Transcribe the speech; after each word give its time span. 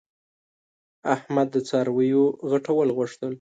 احمد 1.15 1.47
د 1.51 1.57
څارویو 1.67 2.23
غټول 2.51 2.87
غوښتل. 2.97 3.29